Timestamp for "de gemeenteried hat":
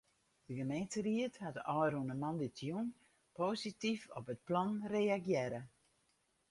0.47-1.59